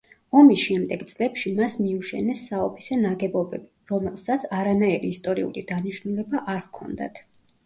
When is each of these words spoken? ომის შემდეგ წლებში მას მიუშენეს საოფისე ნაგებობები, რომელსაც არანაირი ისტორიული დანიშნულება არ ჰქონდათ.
ომის 0.39 0.61
შემდეგ 0.67 1.01
წლებში 1.09 1.51
მას 1.59 1.75
მიუშენეს 1.81 2.41
საოფისე 2.53 2.97
ნაგებობები, 3.01 3.69
რომელსაც 3.93 4.47
არანაირი 4.61 5.13
ისტორიული 5.19 5.65
დანიშნულება 5.75 6.43
არ 6.57 6.65
ჰქონდათ. 6.67 7.23